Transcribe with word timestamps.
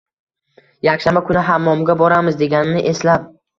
yakshanba 0.87 1.23
kuni 1.27 1.45
hammomga 1.51 1.99
boramiz» 2.01 2.43
deganini 2.43 2.85
eslab 2.97 3.33